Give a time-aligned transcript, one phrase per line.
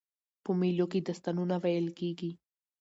[0.43, 2.31] په مېلو کښي داستانونه ویل کېږي.